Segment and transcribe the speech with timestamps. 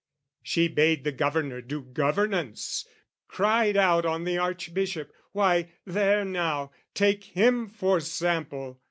[0.41, 2.87] She bade the Governor do governance,
[3.27, 8.79] Cried out on the Archbishop why, there now, Take him for sample!